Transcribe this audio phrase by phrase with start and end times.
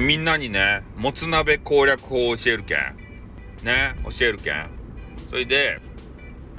[0.00, 2.78] みんなにね、もつ鍋攻略法を教えるけん。
[3.62, 4.70] ね、教えるけん。
[5.28, 5.80] それで、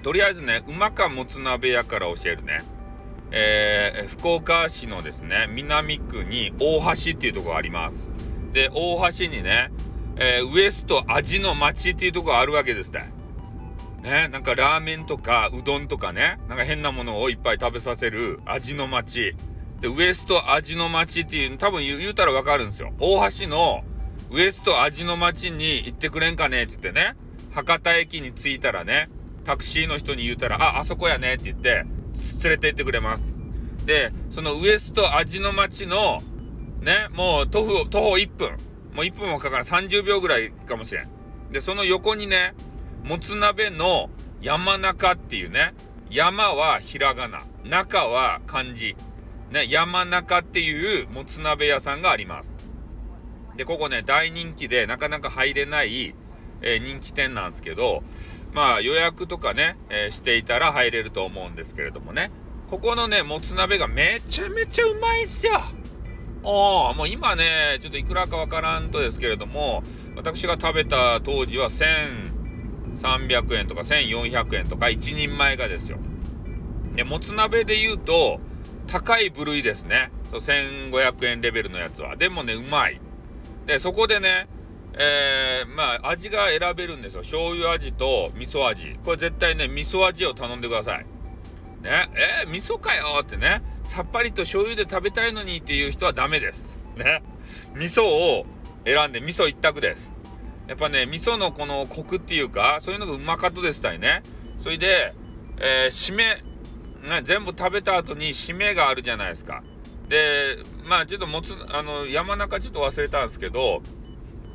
[0.03, 2.63] とりあえずね、馬かもつ鍋屋から教えるね。
[3.29, 8.13] えー、福岡市のですね、南区に大橋っていうとこあります。
[8.53, 9.71] で、大橋にね、
[10.15, 13.11] えー、ウエスト味の町っていうとこあるわけですね。
[14.01, 19.35] ね、なんかラーメンとかうどんとかね、なんか変なものをいっぱい食べさせる味の町。
[19.81, 22.93] で、ウエスト味の町っていう、多分言うたらわかるんですよ。
[22.99, 23.83] 大橋の
[24.31, 27.15] ウエスト味の町に行ってくれんかねって言ってね、
[27.51, 29.09] 博多駅に着いたらね、
[29.45, 31.85] タクシーの人に言うたら、あ、あそこやねって言って、
[32.43, 33.39] 連れて行ってくれます。
[33.85, 36.21] で、そのウエスト味の町の、
[36.81, 38.57] ね、もう徒歩、徒歩1分。
[38.93, 41.09] もう1分もかから30秒ぐらいかもしれん。
[41.51, 42.53] で、その横にね、
[43.03, 44.09] もつ鍋の
[44.41, 45.73] 山中っていうね、
[46.09, 48.95] 山はひらがな、中は漢字。
[49.51, 52.57] ね、山中っていうもつ鍋屋さんがあります。
[53.55, 56.13] で、ここね、大人気でなかなか入れない、
[56.61, 58.03] えー、人気店なんですけど、
[58.53, 62.31] まあ予約とかね、えー、していたら入れると思うんですけれどもね、
[62.69, 65.61] ここのね、もつ鍋がめちゃめちゃうまいっすよ。
[66.43, 69.83] おもう今ね、ちょっといくらかわからんとですけれども、
[70.15, 75.97] 私が食べた当時は1300円とか1400円とか1人前がですよ。
[76.95, 78.39] で、もつ鍋で言うと、
[78.87, 80.11] 高い部類ですね。
[80.31, 82.15] 1500円レベルのやつは。
[82.15, 82.99] でもね、うまい。
[83.65, 84.47] で、そこでね、
[84.99, 87.21] えー、まあ、味が選べるんですよ。
[87.21, 88.97] 醤油味と味噌味。
[89.05, 91.05] これ絶対ね、味噌味を頼んでください。
[91.83, 92.09] ね、
[92.43, 96.79] えー、味噌かよってね、さっぱりと醤油で食べたいのにっていう人はダメです。
[96.95, 97.21] ね。
[97.75, 98.45] 味噌を
[98.85, 100.13] 選んで味噌一択です。
[100.67, 104.23] やっぱね、味噌のこのコクっていうか、そういうのがうまかったですたいね。
[104.57, 105.13] それで、
[105.59, 106.43] えー、締め、
[107.07, 109.63] ね、全部食べた後に締めがあるじゃないですか。
[110.09, 113.81] で、まあちょっともつ、あの、山中ちょっと忘れたんですけど、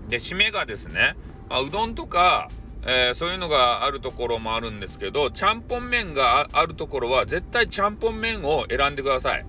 [0.09, 1.17] で、締めがですね、
[1.49, 2.51] まあ、うどんとか、
[2.85, 9.47] えー、そういうのがあるところもあるんですけど、ちゃんぽん麺があるところは絶対ちゃんぽん麺を選んでください。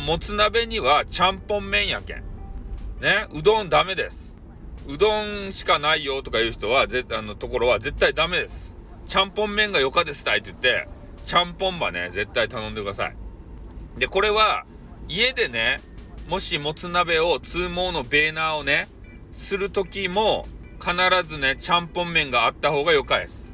[0.00, 2.22] もつ鍋にはちゃんぽん麺やけん。
[3.00, 4.36] ね、うどんダメです。
[4.88, 8.74] うどんしかないよとかいう人は、ぜあのところは絶対ダメです。
[9.06, 10.88] ちゃんぽん麺がよかですたいって言って、
[11.30, 13.14] ちゃんぽんばね、絶対頼んでください。
[13.96, 14.64] で、これは、
[15.08, 15.80] 家でね、
[16.28, 18.88] もしもつ鍋を、通毛のベーナーをね、
[19.30, 20.48] する時も、
[20.80, 20.92] 必
[21.28, 23.52] ずね、ちゃんぽん麺があった方がよかです。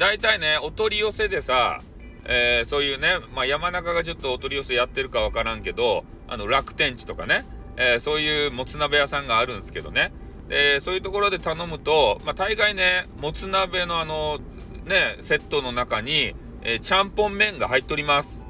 [0.00, 1.80] 大体ね、お取り寄せでさ、
[2.24, 7.46] えー、そういうね、まあ、山中がちょっとお取り寄せやってるかわからんけど、あの、楽天地とかね、
[7.76, 10.12] えー、そういうもつ鍋屋さんがあるんですけどね。
[10.48, 14.40] で、そういうところで頼むと、まあ、大概ね、もつ鍋のあの、
[14.86, 16.34] ね、セットの中に、
[16.68, 18.44] え、ちゃんぽん麺が入っております。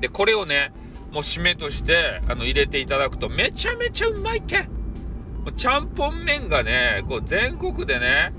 [0.00, 0.72] で、これをね、
[1.10, 4.70] もう締めとして、あの、入れていただくとめちゃめちゃうまいけん。
[5.56, 8.32] ちゃんぽん麺がね、こう全国でね、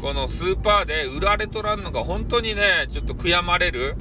[0.00, 3.96] このスーパーで売られとらんのが本当にね、ちょっと悔やまれる。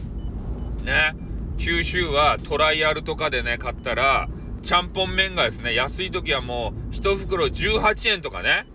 [0.83, 1.15] ね。
[1.57, 4.29] 九州はトライアルとかでね、買ったら、
[4.61, 8.67] ちゃんぽん麺がですね、安い時はもう1袋18円とかね。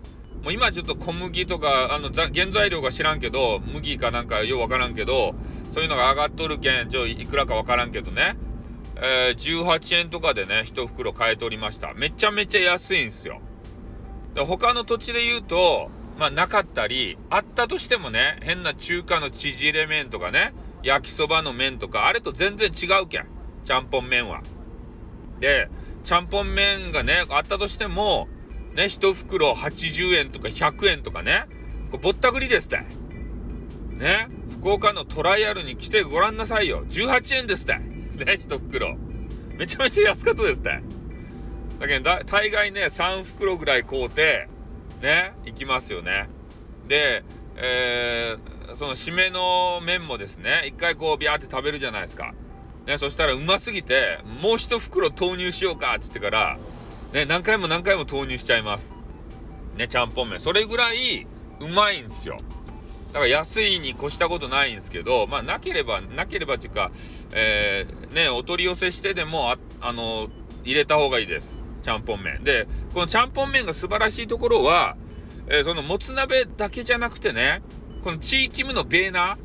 [0.43, 5.35] もう今ちょっと小麦とか、あの、原材料が知らんけど、麦かなんかようわからんけど、
[5.71, 8.35] そういうのが上がっとるけん、ちょ、いくらかわからんけどね。
[8.95, 11.93] えー、18円とかでね、1袋買えておりました。
[11.93, 13.41] めちゃめちゃ安いんすよ。
[14.35, 20.53] で他の土地で言うと、まあなかったり、あったとしてもね、変な中華の縮れ麺とかね、
[20.83, 23.27] 焼きそばの麺とか、あれと全然違うけん。
[23.63, 24.41] ちゃんぽん麺は。
[25.39, 25.69] で、
[26.03, 28.27] ちゃんぽん麺がね、あったとしても、
[28.75, 31.45] ね、一袋80円とか100円とかね、
[32.01, 32.79] ぼったくりですって。
[33.97, 36.85] ね、福岡のトライアルに来てごらんなさいよ。
[36.85, 37.77] 18円ですって。
[38.25, 38.95] ね、一袋。
[39.57, 40.81] めちゃめちゃ安かったですって。
[41.79, 44.47] だけど、大概ね、3袋ぐらい買うて、
[45.01, 46.29] ね、行きますよね。
[46.87, 47.23] で、
[47.55, 52.33] えー、その締めの麺もですね、一回こうビャーって食べるじゃないですか。
[52.85, 56.57] ね、そしたらうますぎて、もう一袋投入しようかって言ってから、
[57.13, 58.99] ね、何回も何回も投入しちゃいます。
[59.75, 60.39] ね、ちゃんぽん麺。
[60.39, 61.27] それぐらい
[61.59, 62.37] うまいんですよ。
[63.11, 66.91] だから安いに越したことないんですけど、まあなければ、なければっていうか、
[67.33, 70.29] えー、ね、お取り寄せしてでも、あ、あの、
[70.63, 71.61] 入れた方がいいです。
[71.83, 72.43] ちゃんぽん麺。
[72.45, 74.95] で、このちゃんぽん麺が素晴らしいところは、
[75.47, 77.61] えー、そのもつ鍋だけじゃなくてね、
[78.03, 79.37] このチーキムのベーナ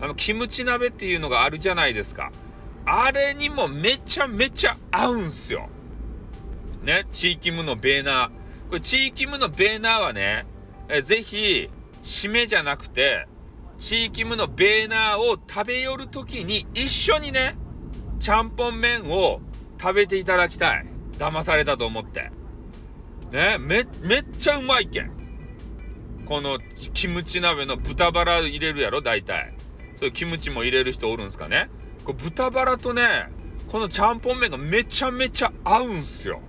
[0.00, 2.30] ー、あの、キムチ鍋っていうのがあるじゃないですか。
[2.86, 5.68] あれにもめちゃめちゃ合うんすよ。
[6.84, 8.28] ね、チーキムのベーナー。
[8.68, 10.46] これ、チーキムのベーナーはね、
[10.88, 11.70] えぜひ、
[12.02, 13.26] 締めじゃなくて、
[13.78, 17.56] チーキムのベーナーを食べ寄るときに一緒にね、
[18.20, 19.40] ちゃんぽん麺を
[19.80, 20.86] 食べていただきたい。
[21.18, 22.30] 騙されたと思って。
[23.32, 25.10] ねめ、めっちゃうまいけん。
[26.26, 26.58] この
[26.92, 29.54] キムチ鍋の豚バラ入れるやろ、大体。
[29.96, 31.68] そういうキムチも入れる人おるんすかね？
[32.04, 33.28] これ豚バラとね、
[33.68, 36.40] このちゃんぽん麺がめちゃめちゃ合うんすよ。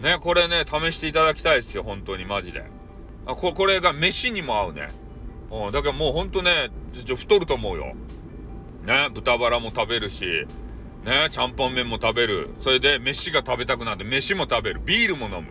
[0.00, 2.64] ね、これね、試していただきたいですよ、本当にマジで。
[3.26, 4.88] あ、ここれが飯にも合うね。
[5.50, 7.94] うん、だからもうほんとね、太ると思うよ。
[8.84, 10.46] ね、豚バラも食べるし、
[11.04, 12.50] ね、ちゃんぽん麺も食べる。
[12.60, 14.80] それで飯が食べたくなって飯も食べる。
[14.84, 15.48] ビールも飲む。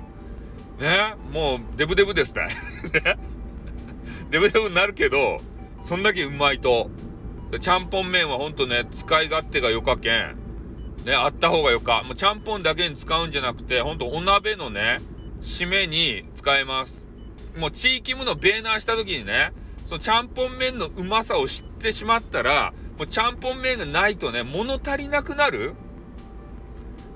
[0.84, 2.48] ね、もうデブデブですね。
[3.06, 3.18] ね。
[4.30, 5.42] デブデブになるけど、
[5.82, 6.90] そんだけうまいと。
[7.60, 10.43] ちゃんぽん麺はほんとね、使い勝手がよかけん。
[11.06, 12.04] ね、あった方がよか。
[12.04, 15.00] もうちゃんぽんだけに使うんじゃなくて、ほんとお鍋のね、
[15.42, 17.06] 締めに使えます。
[17.58, 19.52] もう地域無のベーナーした時にね、
[19.86, 25.74] そのちゃんぽん麺のうまさを知ってしまったら、もうちゃんぽん麺がないとね、物足りなくなる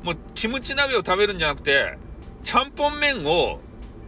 [0.04, 1.98] もうキムチ鍋を食べるんじゃなくて、
[2.42, 3.60] ちゃんぽん麺を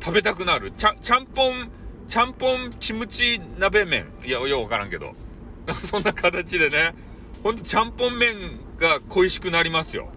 [0.02, 0.72] 食べたくなる。
[0.72, 1.70] ちゃ、ちゃんぽん、
[2.08, 4.08] ちゃんぽんキムチ鍋麺。
[4.26, 5.14] いや、ようわからんけど。
[5.84, 6.94] そんな形でね、
[7.44, 10.10] ほんとちゃんぽん麺が恋しくなりますよ。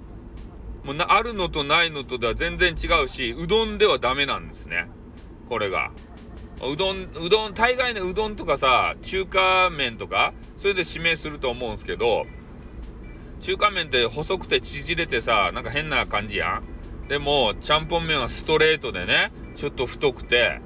[0.84, 4.88] もうな、あるのとないのとでは全然違うし、うどんではダメなんですね。
[5.48, 5.92] これが。
[6.62, 12.26] うどん、うどん、大概ね、うどんとかさ、中華麺とか、それで指名すると思うんすけど、
[13.40, 17.08] 中華麺って細くて縮れてさ、なんか変な感じやん。
[17.08, 20.60] でも、ちゃんぽん麺はストレートでね、ちょっと太くて、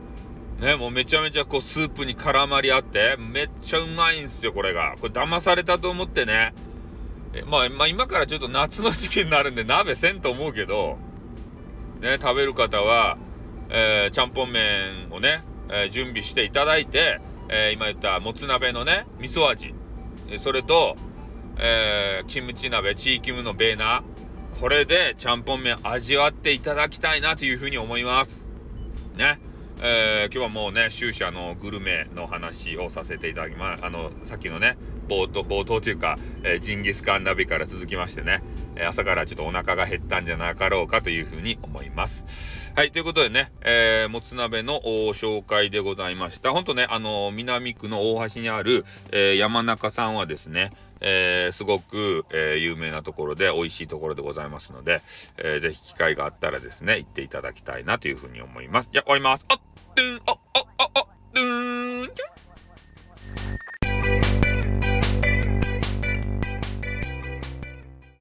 [0.60, 4.96] ね、もうめちゃめちゃこうスープに絡まり合って、めっちゃうまいんすよ、これが。
[5.00, 6.54] これ騙されたと思ってね。
[7.44, 10.98] まあ、まあ今からちょっと夏の時期になるんで鍋せんと思うけど、
[12.00, 13.18] ね、食べる方は、
[13.68, 19.74] えー、ちゃんぽん麺をね、えー、準備していただいて、えー、今言ったもつ鍋のね、味噌味、
[20.38, 20.96] それと、
[21.58, 28.50] えー、キムチ鍋、チーキムのベーナー、これでちゃんぽん麺味わっていただきたいなというふうに思います。
[29.16, 29.38] ね。
[29.82, 33.84] えー、今日はもうね、終始あの、グルメの話をさせていただきます。
[33.84, 38.42] あの、さっきのね、冒頭、冒頭というか、えー、ジンギスカン鍋から続きましてね、
[38.76, 42.72] え朝からちょっとお腹が減ったんじゃなかろうかというふうに思います。
[42.76, 46.52] はい、ということでね、えー、もつ鍋の紹介でございました。
[46.52, 55.00] ほんとね、あの、南区の大橋にある、えー、山中さんはですね、えー、すごく、えー、有名なところで美味しいところでございますので、
[55.38, 58.90] えー、ぜひ機会があったらですね、行っていただきたいなというふうに思います。
[58.92, 59.46] じゃ、終わります。
[59.48, 59.60] あっ、
[59.94, 62.35] ドゥン、あ、あ、あ、あ、ドゥーン、